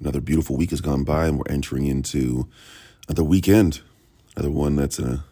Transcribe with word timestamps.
Another 0.00 0.20
beautiful 0.20 0.56
week 0.56 0.70
has 0.70 0.80
gone 0.80 1.04
by, 1.04 1.26
and 1.26 1.38
we're 1.38 1.52
entering 1.52 1.86
into 1.86 2.48
another 3.08 3.22
weekend. 3.22 3.80
Another 4.36 4.50
one 4.50 4.74
that's 4.74 4.98
a, 4.98 5.24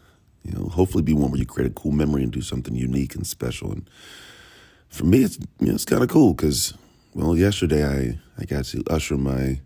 you 0.45 0.52
know, 0.52 0.66
hopefully 0.66 1.02
be 1.02 1.12
one 1.12 1.30
where 1.30 1.41
you 1.41 1.46
create 1.46 1.70
a 1.70 1.74
cool 1.74 1.91
memory 1.91 2.23
and 2.23 2.32
do 2.32 2.42
something 2.42 2.74
unique 2.74 3.14
and 3.14 3.27
special. 3.27 3.72
And 3.72 3.91
for 4.88 5.05
me, 5.05 5.24
it's 5.24 5.38
you 5.59 5.69
know, 5.69 5.74
it's 5.74 5.84
kind 5.84 6.02
of 6.02 6.09
cool 6.09 6.33
because, 6.34 6.74
well, 7.14 7.36
yesterday 7.36 7.84
I 7.84 8.20
I 8.41 8.45
got 8.45 8.66
to 8.66 8.84
usher 8.88 9.16
my 9.16 9.60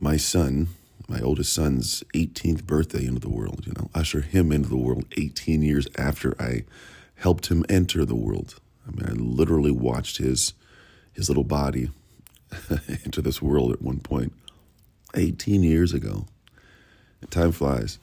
my 0.00 0.16
son, 0.16 0.68
my 1.08 1.20
oldest 1.20 1.52
son's 1.52 2.02
18th 2.14 2.64
birthday 2.64 3.04
into 3.04 3.20
the 3.20 3.28
world. 3.28 3.66
You 3.66 3.74
know, 3.76 3.90
usher 3.94 4.22
him 4.22 4.50
into 4.50 4.70
the 4.70 4.78
world 4.78 5.04
18 5.18 5.62
years 5.62 5.86
after 5.98 6.34
I 6.40 6.64
helped 7.16 7.48
him 7.48 7.66
enter 7.68 8.06
the 8.06 8.16
world. 8.16 8.54
I 8.88 8.92
mean, 8.92 9.06
I 9.06 9.12
literally 9.12 9.70
watched 9.70 10.16
his 10.16 10.54
his 11.12 11.28
little 11.28 11.44
body 11.44 11.90
into 13.04 13.22
this 13.22 13.40
world 13.40 13.72
at 13.72 13.82
one 13.82 14.00
point 14.00 14.32
18 15.14 15.62
years 15.62 15.92
ago. 15.92 16.26
Time 17.30 17.52
flies. 17.52 17.98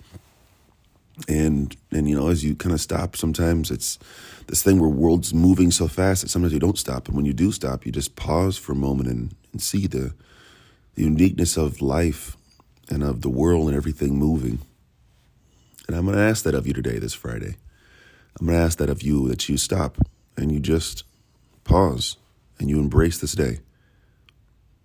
And 1.28 1.76
and 1.92 2.10
you 2.10 2.16
know, 2.16 2.30
as 2.30 2.44
you 2.44 2.56
kind 2.56 2.74
of 2.74 2.80
stop, 2.80 3.16
sometimes 3.16 3.72
it's 3.72 4.00
this 4.48 4.64
thing 4.64 4.80
where 4.80 4.90
world's 4.90 5.34
moving 5.34 5.70
so 5.70 5.88
fast 5.88 6.22
that 6.22 6.30
sometimes 6.30 6.54
you 6.54 6.60
don't 6.60 6.78
stop. 6.78 7.08
And 7.08 7.16
when 7.16 7.26
you 7.26 7.34
do 7.34 7.52
stop, 7.52 7.86
you 7.86 7.92
just 7.92 8.16
pause 8.16 8.58
for 8.58 8.72
a 8.72 8.76
moment 8.76 9.10
and, 9.10 9.36
and 9.52 9.62
see 9.62 9.86
the 9.86 10.14
the 10.96 11.04
uniqueness 11.04 11.58
of 11.58 11.82
life 11.82 12.38
and 12.90 13.04
of 13.04 13.22
the 13.22 13.30
world 13.30 13.68
and 13.68 13.76
everything 13.76 14.16
moving. 14.16 14.60
And 15.88 15.98
I'm 15.98 16.06
gonna 16.06 16.22
ask 16.22 16.44
that 16.44 16.56
of 16.56 16.66
you 16.66 16.74
today, 16.74 17.00
this 17.00 17.14
Friday. 17.14 17.58
I'm 18.40 18.48
gonna 18.48 18.58
ask 18.58 18.78
that 18.78 18.90
of 18.90 19.04
you 19.04 19.28
that 19.28 19.50
you 19.50 19.58
stop 19.58 19.98
and 20.38 20.52
you 20.52 20.60
just 20.60 21.04
pause 21.66 22.16
and 22.60 22.70
you 22.70 22.80
embrace 22.80 23.18
this 23.20 23.34
day. 23.34 23.60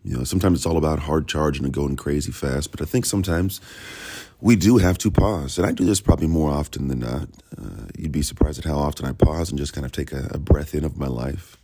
You 0.05 0.19
know, 0.19 0.25
sometimes 0.25 0.59
it's 0.59 0.67
all 0.67 0.77
about 0.77 1.01
hard 1.01 1.27
charging 1.27 1.65
and 1.65 1.73
going 1.73 1.97
crazy 1.97 2.31
fast, 2.31 2.71
but 2.71 2.83
I 2.83 2.85
think 2.85 3.07
sometimes 3.07 3.61
we 4.41 4.55
do 4.55 4.77
have 4.77 4.99
to 4.99 5.11
pause. 5.11 5.57
And 5.57 5.67
I 5.67 5.73
do 5.73 5.87
this 5.87 6.03
probably 6.03 6.27
more 6.27 6.51
often 6.51 6.89
than 6.89 7.01
not. 7.01 7.29
Uh, 7.57 7.87
you'd 7.97 8.13
be 8.13 8.21
surprised 8.21 8.59
at 8.59 8.67
how 8.67 8.77
often 8.77 9.07
I 9.07 9.13
pause 9.13 9.49
and 9.49 9.59
just 9.59 9.73
kind 9.73 9.87
of 9.87 9.93
take 9.93 10.13
a, 10.13 10.29
a 10.33 10.39
breath 10.39 10.75
in 10.75 10.85
of 10.85 10.99
my 10.99 11.07
life. 11.07 11.57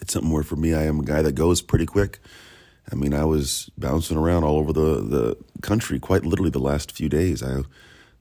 It's 0.00 0.14
something 0.14 0.32
where 0.32 0.42
for 0.42 0.56
me, 0.56 0.72
I 0.72 0.84
am 0.84 1.00
a 1.00 1.04
guy 1.04 1.20
that 1.20 1.34
goes 1.34 1.60
pretty 1.60 1.84
quick. 1.84 2.18
I 2.90 2.94
mean, 2.94 3.12
I 3.12 3.26
was 3.26 3.70
bouncing 3.76 4.16
around 4.16 4.44
all 4.44 4.56
over 4.56 4.72
the, 4.72 5.02
the 5.02 5.36
country 5.60 6.00
quite 6.00 6.24
literally 6.24 6.50
the 6.50 6.58
last 6.58 6.92
few 6.92 7.10
days. 7.10 7.42
I 7.42 7.62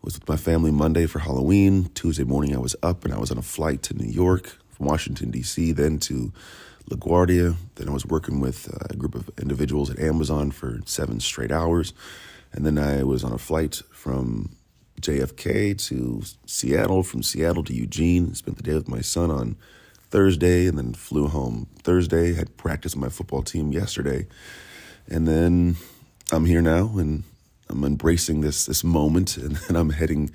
was 0.02 0.20
with 0.20 0.28
my 0.28 0.36
family 0.36 0.72
Monday 0.72 1.06
for 1.06 1.20
Halloween. 1.20 1.90
Tuesday 1.94 2.26
morning, 2.26 2.54
I 2.54 2.60
was 2.60 2.76
up 2.84 3.06
and 3.06 3.14
I 3.14 3.20
was 3.20 3.32
on 3.32 3.38
a 3.38 3.44
flight 3.44 3.82
to 3.84 3.94
New 3.94 4.10
York 4.12 4.58
from 4.70 4.88
Washington, 4.88 5.32
D.C., 5.32 5.72
then 5.72 5.98
to 6.00 6.34
LaGuardia. 6.92 7.56
Then 7.76 7.90
I 7.90 7.92
was 7.92 8.06
working 8.06 8.40
with 8.40 8.70
a 8.90 8.96
group 8.96 9.16
of 9.16 9.30
individuals 9.40 9.90
at 9.90 10.00
Amazon 10.00 10.52
for 10.52 10.80
seven 10.86 11.20
straight 11.20 11.52
hours. 11.52 11.94
And 12.54 12.66
then 12.66 12.78
I 12.78 13.04
was 13.04 13.24
on 13.24 13.32
a 13.32 13.38
flight 13.38 13.82
from 13.92 14.56
JFK 15.00 15.78
to 15.88 16.22
Seattle, 16.46 17.04
from 17.04 17.24
Seattle 17.24 17.64
to 17.64 17.74
Eugene. 17.74 18.36
Spent 18.36 18.58
the 18.58 18.64
day 18.64 18.74
with 18.74 18.90
my 18.90 19.02
son 19.02 19.32
on 19.32 19.58
Thursday 20.10 20.68
and 20.68 20.78
then 20.78 20.94
flew 20.94 21.28
home 21.28 21.68
Thursday. 21.82 22.34
Had 22.34 22.58
practice 22.58 22.94
with 22.94 23.02
my 23.02 23.10
football 23.10 23.42
team 23.42 23.72
yesterday. 23.72 24.28
And 25.08 25.28
then 25.28 25.78
I'm 26.32 26.46
here 26.46 26.62
now 26.62 26.98
and 26.98 27.24
I'm 27.70 27.84
embracing 27.84 28.42
this 28.42 28.66
this 28.66 28.84
moment 28.84 29.38
and, 29.46 29.60
and 29.68 29.78
I'm 29.78 29.92
heading 29.92 30.32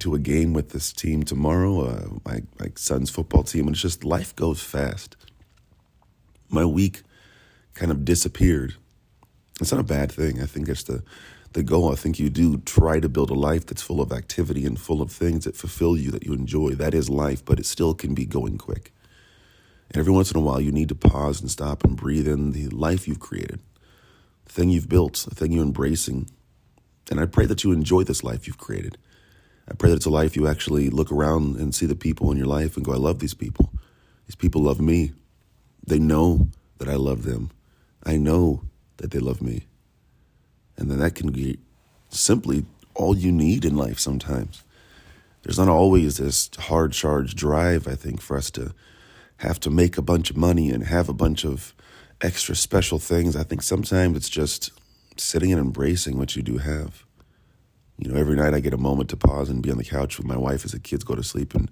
to 0.00 0.14
a 0.14 0.18
game 0.18 0.52
with 0.52 0.70
this 0.70 0.92
team 0.92 1.22
tomorrow, 1.22 1.86
uh, 1.86 2.08
my, 2.24 2.42
my 2.58 2.72
son's 2.74 3.08
football 3.08 3.44
team. 3.44 3.66
And 3.66 3.74
it's 3.74 3.82
just 3.82 4.04
life 4.04 4.34
goes 4.34 4.60
fast 4.60 5.16
my 6.48 6.64
week 6.64 7.02
kind 7.74 7.90
of 7.90 8.04
disappeared. 8.04 8.74
It's 9.60 9.72
not 9.72 9.80
a 9.80 9.84
bad 9.84 10.12
thing. 10.12 10.40
I 10.40 10.46
think 10.46 10.68
it's 10.68 10.84
the 10.84 11.02
the 11.56 11.62
goal. 11.62 11.90
I 11.90 11.94
think 11.94 12.18
you 12.18 12.28
do 12.28 12.58
try 12.58 13.00
to 13.00 13.08
build 13.08 13.30
a 13.30 13.34
life 13.34 13.64
that's 13.64 13.80
full 13.80 14.02
of 14.02 14.12
activity 14.12 14.66
and 14.66 14.78
full 14.78 15.00
of 15.00 15.10
things 15.10 15.44
that 15.44 15.56
fulfill 15.56 15.96
you, 15.96 16.10
that 16.10 16.26
you 16.26 16.34
enjoy. 16.34 16.72
That 16.72 16.92
is 16.92 17.08
life, 17.08 17.42
but 17.42 17.58
it 17.58 17.64
still 17.64 17.94
can 17.94 18.14
be 18.14 18.26
going 18.26 18.58
quick. 18.58 18.92
And 19.90 19.98
every 19.98 20.12
once 20.12 20.30
in 20.30 20.36
a 20.36 20.40
while, 20.40 20.60
you 20.60 20.70
need 20.70 20.90
to 20.90 20.94
pause 20.94 21.40
and 21.40 21.50
stop 21.50 21.82
and 21.82 21.96
breathe 21.96 22.28
in 22.28 22.52
the 22.52 22.68
life 22.68 23.08
you've 23.08 23.20
created, 23.20 23.60
the 24.44 24.52
thing 24.52 24.68
you've 24.68 24.88
built, 24.88 25.26
the 25.26 25.34
thing 25.34 25.52
you're 25.52 25.64
embracing. 25.64 26.28
And 27.10 27.18
I 27.18 27.24
pray 27.24 27.46
that 27.46 27.64
you 27.64 27.72
enjoy 27.72 28.02
this 28.02 28.22
life 28.22 28.46
you've 28.46 28.58
created. 28.58 28.98
I 29.66 29.74
pray 29.74 29.88
that 29.88 29.96
it's 29.96 30.06
a 30.06 30.10
life 30.10 30.36
you 30.36 30.46
actually 30.46 30.90
look 30.90 31.10
around 31.10 31.56
and 31.56 31.74
see 31.74 31.86
the 31.86 31.96
people 31.96 32.30
in 32.30 32.36
your 32.36 32.46
life 32.46 32.76
and 32.76 32.84
go, 32.84 32.92
I 32.92 32.96
love 32.96 33.20
these 33.20 33.34
people. 33.34 33.72
These 34.26 34.36
people 34.36 34.62
love 34.62 34.80
me. 34.80 35.12
They 35.86 35.98
know 35.98 36.48
that 36.78 36.88
I 36.88 36.96
love 36.96 37.22
them. 37.22 37.50
I 38.04 38.16
know 38.16 38.62
that 38.98 39.10
they 39.10 39.18
love 39.18 39.40
me. 39.40 39.66
And 40.76 40.90
then 40.90 40.98
that 40.98 41.14
can 41.14 41.30
be 41.30 41.58
simply 42.10 42.64
all 42.94 43.16
you 43.16 43.32
need 43.32 43.64
in 43.64 43.76
life 43.76 43.98
sometimes. 43.98 44.62
There's 45.42 45.58
not 45.58 45.68
always 45.68 46.16
this 46.16 46.50
hard 46.58 46.92
charge 46.92 47.34
drive, 47.34 47.86
I 47.86 47.94
think, 47.94 48.20
for 48.20 48.36
us 48.36 48.50
to 48.52 48.74
have 49.38 49.60
to 49.60 49.70
make 49.70 49.96
a 49.96 50.02
bunch 50.02 50.30
of 50.30 50.36
money 50.36 50.70
and 50.70 50.84
have 50.84 51.08
a 51.08 51.14
bunch 51.14 51.44
of 51.44 51.74
extra 52.20 52.56
special 52.56 52.98
things. 52.98 53.36
I 53.36 53.42
think 53.42 53.62
sometimes 53.62 54.16
it's 54.16 54.28
just 54.28 54.70
sitting 55.16 55.52
and 55.52 55.60
embracing 55.60 56.18
what 56.18 56.36
you 56.36 56.42
do 56.42 56.58
have. 56.58 57.04
You 57.98 58.10
know, 58.10 58.18
every 58.18 58.36
night 58.36 58.54
I 58.54 58.60
get 58.60 58.74
a 58.74 58.78
moment 58.78 59.10
to 59.10 59.16
pause 59.16 59.48
and 59.48 59.62
be 59.62 59.70
on 59.70 59.78
the 59.78 59.84
couch 59.84 60.18
with 60.18 60.26
my 60.26 60.36
wife 60.36 60.64
as 60.64 60.72
the 60.72 60.78
kids 60.78 61.04
go 61.04 61.14
to 61.14 61.22
sleep 61.22 61.54
and 61.54 61.70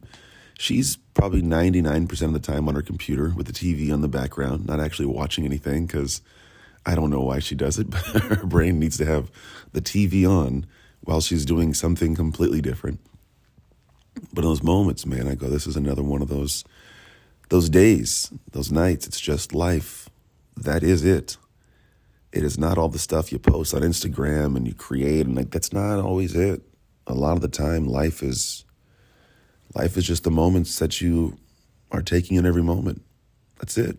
she's 0.59 0.97
probably 1.15 1.43
99% 1.43 2.23
of 2.23 2.33
the 2.33 2.39
time 2.39 2.69
on 2.69 2.75
her 2.75 2.83
computer 2.83 3.33
with 3.37 3.47
the 3.47 3.53
TV 3.53 3.93
on 3.93 4.01
the 4.01 4.09
background, 4.09 4.67
not 4.67 4.81
actually 4.81 5.07
watching 5.07 5.45
anything 5.45 5.87
because 5.87 6.21
I 6.87 6.95
don't 6.95 7.11
know 7.11 7.23
why 7.23 7.39
she 7.39 7.55
does 7.55 7.79
it, 7.79 7.91
but 8.13 8.23
her 8.23 8.47
brain 8.47 8.79
needs 8.79 8.97
to 8.99 9.07
have 9.07 9.31
the 9.73 9.81
TV 9.81 10.29
on 10.29 10.67
while 11.03 11.21
she's 11.21 11.45
doing 11.45 11.75
something 11.75 12.15
completely 12.15 12.61
different. 12.61 13.01
But 14.33 14.45
in 14.45 14.49
those 14.51 14.63
moments, 14.63 15.07
man, 15.07 15.29
I 15.29 15.35
go, 15.35 15.49
this 15.49 15.67
is 15.67 15.77
another 15.77 16.03
one 16.03 16.23
of 16.23 16.29
those 16.29 16.65
those 17.51 17.69
days, 17.69 18.33
those 18.53 18.73
nights. 18.73 19.07
It's 19.07 19.21
just 19.21 19.55
life. 19.55 20.09
That 20.57 20.83
is 20.83 21.05
it. 21.05 21.37
It 22.33 22.43
is 22.43 22.59
not 22.59 22.79
all 22.79 22.89
the 22.89 22.99
stuff 22.99 23.33
you 23.33 23.39
post 23.39 23.75
on 23.75 23.83
Instagram 23.83 24.57
and 24.57 24.67
you 24.67 24.75
create, 24.75 25.27
and 25.27 25.37
like 25.37 25.51
that's 25.51 25.73
not 25.73 25.99
always 25.99 26.35
it. 26.35 26.63
A 27.07 27.15
lot 27.15 27.33
of 27.33 27.43
the 27.43 27.49
time, 27.49 27.87
life 27.87 28.23
is 28.23 28.64
Life 29.75 29.97
is 29.97 30.07
just 30.07 30.25
the 30.25 30.31
moments 30.31 30.79
that 30.79 31.01
you 31.01 31.39
are 31.91 32.03
taking 32.03 32.37
in 32.37 32.47
every 32.47 32.63
moment. 32.63 33.03
That's 33.59 33.79
it. 33.79 33.99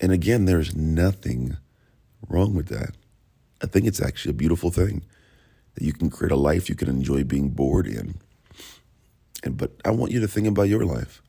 And 0.00 0.12
again, 0.12 0.44
there's 0.44 0.74
nothing 0.76 1.56
wrong 2.28 2.54
with 2.54 2.68
that. 2.68 2.94
I 3.62 3.66
think 3.66 3.86
it's 3.86 4.00
actually 4.00 4.30
a 4.30 4.34
beautiful 4.34 4.70
thing 4.70 5.02
that 5.74 5.84
you 5.84 5.92
can 5.92 6.10
create 6.10 6.32
a 6.32 6.36
life 6.36 6.68
you 6.68 6.74
can 6.74 6.88
enjoy 6.88 7.24
being 7.24 7.50
bored 7.50 7.86
in. 7.86 8.16
And 9.42 9.56
but 9.56 9.72
I 9.84 9.90
want 9.90 10.12
you 10.12 10.20
to 10.20 10.28
think 10.28 10.46
about 10.46 10.68
your 10.68 10.84
life. 10.84 11.22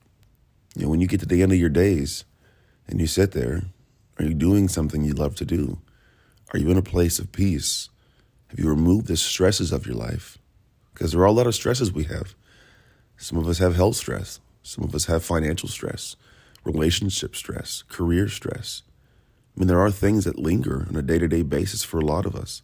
You 0.75 0.83
know, 0.83 0.89
when 0.89 1.01
you 1.01 1.07
get 1.07 1.19
to 1.21 1.25
the 1.25 1.41
end 1.41 1.51
of 1.51 1.57
your 1.57 1.69
days 1.69 2.25
and 2.87 2.99
you 2.99 3.07
sit 3.07 3.31
there, 3.31 3.63
are 4.17 4.25
you 4.25 4.33
doing 4.33 4.67
something 4.67 5.03
you 5.03 5.13
love 5.13 5.35
to 5.35 5.45
do? 5.45 5.79
Are 6.53 6.59
you 6.59 6.69
in 6.69 6.77
a 6.77 6.83
place 6.83 7.19
of 7.19 7.31
peace? 7.31 7.89
Have 8.49 8.59
you 8.59 8.67
removed 8.67 9.07
the 9.07 9.17
stresses 9.17 9.71
of 9.71 9.85
your 9.85 9.95
life? 9.95 10.37
Because 10.93 11.11
there 11.11 11.21
are 11.21 11.25
a 11.25 11.31
lot 11.31 11.47
of 11.47 11.55
stresses 11.55 11.91
we 11.91 12.05
have. 12.05 12.35
Some 13.21 13.37
of 13.37 13.49
us 13.49 13.57
have 13.57 13.75
health 13.75 13.97
stress. 13.97 14.39
Some 14.63 14.85
of 14.85 14.95
us 14.95 15.05
have 15.05 15.25
financial 15.25 15.67
stress, 15.67 16.15
relationship 16.63 17.35
stress, 17.35 17.83
career 17.89 18.29
stress. 18.29 18.81
I 19.55 19.59
mean, 19.59 19.67
there 19.67 19.81
are 19.81 19.91
things 19.91 20.23
that 20.23 20.39
linger 20.39 20.87
on 20.87 20.95
a 20.95 21.01
day 21.01 21.19
to 21.19 21.27
day 21.27 21.41
basis 21.41 21.83
for 21.83 21.99
a 21.99 22.05
lot 22.05 22.25
of 22.25 22.33
us. 22.33 22.61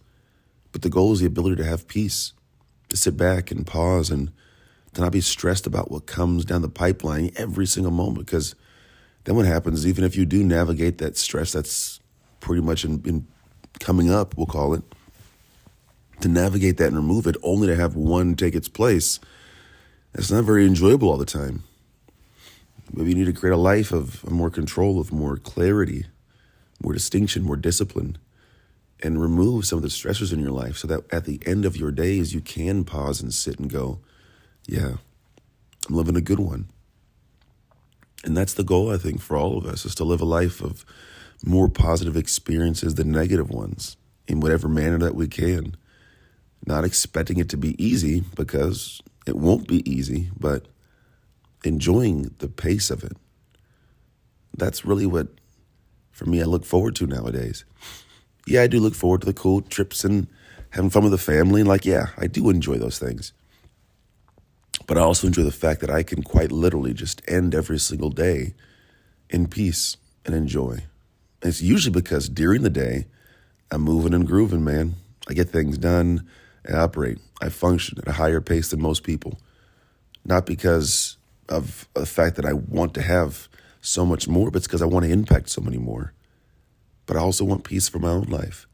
But 0.71 0.81
the 0.81 0.89
goal 0.89 1.11
is 1.11 1.19
the 1.19 1.25
ability 1.25 1.57
to 1.57 1.65
have 1.65 1.89
peace, 1.89 2.31
to 2.87 2.95
sit 2.95 3.17
back 3.17 3.51
and 3.51 3.67
pause 3.67 4.09
and 4.09 4.31
to 4.93 5.01
not 5.01 5.11
be 5.11 5.19
stressed 5.19 5.67
about 5.67 5.91
what 5.91 6.05
comes 6.05 6.45
down 6.45 6.61
the 6.61 6.69
pipeline 6.69 7.31
every 7.35 7.65
single 7.65 7.91
moment. 7.91 8.25
Because 8.25 8.55
then 9.25 9.35
what 9.35 9.45
happens, 9.45 9.85
even 9.85 10.05
if 10.05 10.15
you 10.15 10.25
do 10.25 10.41
navigate 10.41 10.99
that 10.99 11.17
stress 11.17 11.51
that's 11.51 11.99
pretty 12.39 12.61
much 12.61 12.85
in, 12.85 13.01
in 13.05 13.27
coming 13.81 14.09
up, 14.09 14.37
we'll 14.37 14.45
call 14.45 14.73
it, 14.73 14.83
to 16.21 16.29
navigate 16.29 16.77
that 16.77 16.87
and 16.87 16.95
remove 16.95 17.27
it, 17.27 17.35
only 17.43 17.67
to 17.67 17.75
have 17.75 17.97
one 17.97 18.35
take 18.35 18.55
its 18.55 18.69
place 18.69 19.19
it's 20.15 20.31
not 20.31 20.45
very 20.45 20.65
enjoyable 20.65 21.09
all 21.09 21.17
the 21.17 21.25
time. 21.25 21.63
Maybe 22.93 23.09
you 23.09 23.15
need 23.15 23.25
to 23.25 23.33
create 23.33 23.53
a 23.53 23.57
life 23.57 23.91
of 23.91 24.29
more 24.29 24.49
control, 24.49 24.99
of 24.99 25.11
more 25.11 25.37
clarity, 25.37 26.05
more 26.81 26.93
distinction, 26.93 27.43
more 27.43 27.57
discipline, 27.57 28.17
and 29.03 29.21
remove 29.21 29.65
some 29.65 29.77
of 29.77 29.83
the 29.83 29.89
stressors 29.89 30.31
in 30.31 30.39
your 30.39 30.51
life 30.51 30.77
so 30.77 30.87
that 30.87 31.01
at 31.11 31.25
the 31.25 31.41
end 31.45 31.65
of 31.65 31.75
your 31.75 31.91
days, 31.91 32.33
you 32.33 32.41
can 32.41 32.85
pause 32.85 33.21
and 33.21 33.33
sit 33.33 33.59
and 33.59 33.69
go, 33.69 33.99
yeah, 34.67 34.93
I'm 35.89 35.95
living 35.95 36.15
a 36.15 36.21
good 36.21 36.39
one. 36.39 36.69
And 38.23 38.35
that's 38.35 38.53
the 38.53 38.63
goal, 38.63 38.91
I 38.91 38.97
think, 38.97 39.21
for 39.21 39.35
all 39.35 39.57
of 39.57 39.65
us 39.65 39.85
is 39.85 39.95
to 39.95 40.03
live 40.03 40.21
a 40.21 40.25
life 40.25 40.61
of 40.61 40.85
more 41.43 41.69
positive 41.69 42.15
experiences 42.15 42.95
than 42.95 43.11
negative 43.11 43.49
ones 43.49 43.97
in 44.27 44.39
whatever 44.39 44.67
manner 44.67 44.97
that 44.99 45.15
we 45.15 45.27
can. 45.27 45.75
Not 46.65 46.85
expecting 46.85 47.37
it 47.37 47.49
to 47.49 47.57
be 47.57 47.83
easy 47.83 48.23
because 48.35 49.01
it 49.25 49.35
won't 49.35 49.67
be 49.67 49.89
easy, 49.89 50.29
but 50.39 50.67
enjoying 51.63 52.33
the 52.39 52.47
pace 52.47 52.89
of 52.89 53.03
it. 53.03 53.17
That's 54.57 54.85
really 54.85 55.05
what, 55.05 55.27
for 56.11 56.25
me, 56.25 56.41
I 56.41 56.45
look 56.45 56.65
forward 56.65 56.95
to 56.97 57.07
nowadays. 57.07 57.65
Yeah, 58.47 58.61
I 58.61 58.67
do 58.67 58.79
look 58.79 58.95
forward 58.95 59.21
to 59.21 59.25
the 59.25 59.33
cool 59.33 59.61
trips 59.61 60.03
and 60.03 60.27
having 60.69 60.89
fun 60.89 61.03
with 61.03 61.11
the 61.11 61.17
family. 61.17 61.63
Like, 61.63 61.85
yeah, 61.85 62.09
I 62.17 62.27
do 62.27 62.49
enjoy 62.49 62.77
those 62.77 62.99
things. 62.99 63.33
But 64.87 64.97
I 64.97 65.01
also 65.01 65.27
enjoy 65.27 65.43
the 65.43 65.51
fact 65.51 65.81
that 65.81 65.89
I 65.89 66.03
can 66.03 66.21
quite 66.21 66.51
literally 66.51 66.93
just 66.93 67.21
end 67.27 67.55
every 67.55 67.79
single 67.79 68.11
day 68.11 68.53
in 69.29 69.47
peace 69.47 69.97
and 70.25 70.35
enjoy. 70.35 70.83
And 71.41 71.49
it's 71.49 71.61
usually 71.61 71.93
because 71.93 72.29
during 72.29 72.61
the 72.61 72.69
day, 72.69 73.07
I'm 73.71 73.81
moving 73.81 74.13
and 74.13 74.27
grooving, 74.27 74.63
man. 74.63 74.95
I 75.27 75.33
get 75.33 75.49
things 75.49 75.77
done. 75.77 76.27
I 76.67 76.73
operate. 76.73 77.19
I 77.41 77.49
function 77.49 77.97
at 77.99 78.07
a 78.07 78.13
higher 78.13 78.41
pace 78.41 78.69
than 78.69 78.81
most 78.81 79.03
people. 79.03 79.39
Not 80.23 80.45
because 80.45 81.17
of 81.49 81.87
the 81.93 82.05
fact 82.05 82.35
that 82.37 82.45
I 82.45 82.53
want 82.53 82.93
to 82.95 83.01
have 83.01 83.47
so 83.81 84.05
much 84.05 84.27
more, 84.27 84.49
but 84.49 84.57
it's 84.57 84.67
because 84.67 84.81
I 84.81 84.87
want 84.87 85.05
to 85.05 85.11
impact 85.11 85.49
so 85.49 85.61
many 85.61 85.77
more. 85.77 86.13
But 87.05 87.17
I 87.17 87.19
also 87.19 87.45
want 87.45 87.63
peace 87.63 87.87
for 87.87 87.99
my 87.99 88.09
own 88.09 88.23
life. 88.23 88.67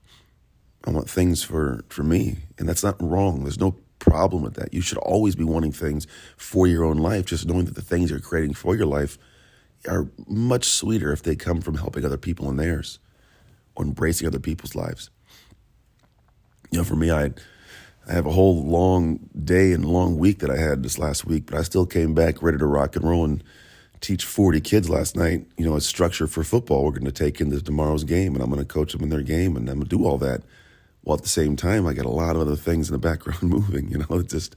I 0.85 0.91
want 0.91 1.09
things 1.09 1.43
for, 1.43 1.83
for 1.89 2.03
me. 2.03 2.37
And 2.57 2.67
that's 2.67 2.83
not 2.83 3.01
wrong. 3.01 3.43
There's 3.43 3.59
no 3.59 3.75
problem 3.99 4.41
with 4.41 4.55
that. 4.55 4.73
You 4.73 4.81
should 4.81 4.97
always 4.99 5.35
be 5.35 5.43
wanting 5.43 5.73
things 5.73 6.07
for 6.37 6.65
your 6.65 6.83
own 6.83 6.97
life, 6.97 7.25
just 7.25 7.45
knowing 7.45 7.65
that 7.65 7.75
the 7.75 7.81
things 7.81 8.09
you're 8.09 8.19
creating 8.19 8.53
for 8.53 8.75
your 8.75 8.87
life 8.87 9.17
are 9.87 10.07
much 10.27 10.65
sweeter 10.65 11.11
if 11.11 11.23
they 11.23 11.35
come 11.35 11.61
from 11.61 11.75
helping 11.75 12.05
other 12.05 12.17
people 12.17 12.49
in 12.49 12.55
theirs 12.55 12.99
or 13.75 13.85
embracing 13.85 14.27
other 14.27 14.39
people's 14.39 14.75
lives. 14.75 15.09
You 16.71 16.79
know, 16.79 16.83
for 16.83 16.95
me, 16.95 17.11
I 17.11 17.31
I 18.07 18.13
have 18.13 18.25
a 18.25 18.31
whole 18.31 18.63
long 18.63 19.29
day 19.43 19.71
and 19.71 19.85
long 19.85 20.17
week 20.17 20.39
that 20.39 20.49
I 20.49 20.57
had 20.57 20.83
this 20.83 20.97
last 20.97 21.25
week, 21.25 21.45
but 21.45 21.55
I 21.57 21.61
still 21.61 21.85
came 21.85 22.13
back 22.13 22.41
ready 22.41 22.57
to 22.57 22.65
rock 22.65 22.95
and 22.95 23.05
roll 23.05 23.25
and 23.25 23.43
teach 24.01 24.25
40 24.25 24.59
kids 24.61 24.89
last 24.89 25.15
night, 25.15 25.45
you 25.57 25.65
know, 25.65 25.75
a 25.75 25.81
structure 25.81 26.25
for 26.25 26.43
football 26.43 26.83
we're 26.83 26.91
going 26.91 27.05
to 27.05 27.11
take 27.11 27.39
into 27.39 27.61
tomorrow's 27.61 28.03
game 28.03 28.33
and 28.33 28.43
I'm 28.43 28.49
going 28.49 28.61
to 28.61 28.65
coach 28.65 28.93
them 28.93 29.03
in 29.03 29.09
their 29.09 29.21
game 29.21 29.55
and 29.55 29.69
I'm 29.69 29.77
going 29.77 29.87
to 29.87 29.97
do 29.97 30.05
all 30.05 30.17
that 30.17 30.41
while 31.01 31.17
at 31.17 31.23
the 31.23 31.29
same 31.29 31.55
time 31.55 31.85
I 31.85 31.93
got 31.93 32.05
a 32.05 32.09
lot 32.09 32.35
of 32.35 32.41
other 32.41 32.55
things 32.55 32.89
in 32.89 32.93
the 32.93 32.99
background 32.99 33.43
moving. 33.43 33.89
You 33.91 33.99
know, 33.99 34.17
it's 34.17 34.33
just 34.33 34.55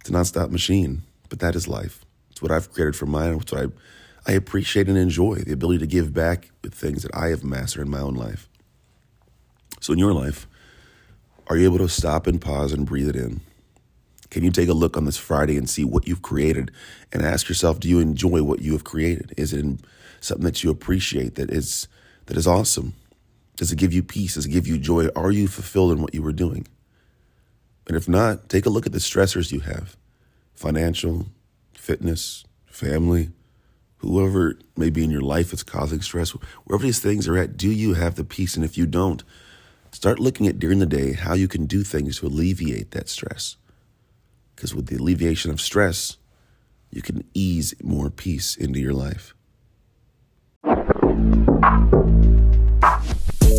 it's 0.00 0.08
a 0.08 0.12
nonstop 0.12 0.50
machine. 0.50 1.02
But 1.28 1.40
that 1.40 1.56
is 1.56 1.66
life. 1.66 2.04
It's 2.30 2.40
what 2.40 2.52
I've 2.52 2.72
created 2.72 2.94
for 2.96 3.06
mine. 3.06 3.34
It's 3.34 3.52
what 3.52 3.62
I 3.62 3.66
I 4.28 4.32
appreciate 4.32 4.88
and 4.88 4.98
enjoy 4.98 5.36
the 5.36 5.52
ability 5.52 5.78
to 5.78 5.86
give 5.86 6.12
back 6.12 6.50
with 6.62 6.74
things 6.74 7.02
that 7.04 7.14
I 7.14 7.28
have 7.28 7.44
mastered 7.44 7.86
in 7.86 7.90
my 7.90 8.00
own 8.00 8.14
life. 8.14 8.48
So 9.80 9.92
in 9.92 10.00
your 10.00 10.12
life, 10.12 10.48
are 11.48 11.56
you 11.56 11.64
able 11.64 11.78
to 11.78 11.88
stop 11.88 12.26
and 12.26 12.40
pause 12.40 12.72
and 12.72 12.86
breathe 12.86 13.08
it 13.08 13.16
in? 13.16 13.40
Can 14.30 14.42
you 14.42 14.50
take 14.50 14.68
a 14.68 14.74
look 14.74 14.96
on 14.96 15.04
this 15.04 15.16
Friday 15.16 15.56
and 15.56 15.70
see 15.70 15.84
what 15.84 16.08
you've 16.08 16.22
created 16.22 16.70
and 17.12 17.22
ask 17.22 17.48
yourself, 17.48 17.78
do 17.78 17.88
you 17.88 18.00
enjoy 18.00 18.42
what 18.42 18.60
you 18.60 18.72
have 18.72 18.84
created? 18.84 19.32
Is 19.36 19.52
it 19.52 19.64
something 20.20 20.44
that 20.44 20.64
you 20.64 20.70
appreciate 20.70 21.36
that 21.36 21.50
is 21.50 21.86
that 22.26 22.36
is 22.36 22.46
awesome? 22.46 22.94
Does 23.56 23.72
it 23.72 23.78
give 23.78 23.92
you 23.92 24.02
peace? 24.02 24.34
Does 24.34 24.46
it 24.46 24.50
give 24.50 24.66
you 24.66 24.78
joy? 24.78 25.08
Are 25.14 25.30
you 25.30 25.46
fulfilled 25.46 25.92
in 25.92 26.02
what 26.02 26.14
you 26.14 26.22
were 26.22 26.32
doing? 26.32 26.66
And 27.86 27.96
if 27.96 28.08
not, 28.08 28.48
take 28.48 28.66
a 28.66 28.70
look 28.70 28.86
at 28.86 28.92
the 28.92 28.98
stressors 28.98 29.52
you 29.52 29.60
have 29.60 29.96
financial, 30.54 31.26
fitness, 31.74 32.44
family, 32.66 33.30
whoever 33.98 34.58
may 34.76 34.90
be 34.90 35.04
in 35.04 35.10
your 35.10 35.20
life 35.20 35.50
that's 35.50 35.62
causing 35.62 36.00
stress, 36.00 36.30
wherever 36.64 36.82
these 36.82 36.98
things 36.98 37.28
are 37.28 37.36
at, 37.36 37.56
do 37.56 37.70
you 37.70 37.94
have 37.94 38.14
the 38.14 38.24
peace? 38.24 38.56
And 38.56 38.64
if 38.64 38.76
you 38.76 38.86
don't, 38.86 39.22
start 39.96 40.18
looking 40.18 40.46
at 40.46 40.58
during 40.58 40.78
the 40.78 40.84
day 40.84 41.14
how 41.14 41.32
you 41.32 41.48
can 41.48 41.64
do 41.64 41.82
things 41.82 42.18
to 42.18 42.26
alleviate 42.26 42.90
that 42.90 43.08
stress. 43.08 43.56
Because 44.54 44.74
with 44.74 44.88
the 44.88 44.96
alleviation 44.96 45.50
of 45.50 45.58
stress, 45.58 46.18
you 46.90 47.00
can 47.00 47.24
ease 47.32 47.74
more 47.82 48.10
peace 48.10 48.56
into 48.56 48.78
your 48.78 48.92
life. 48.92 49.34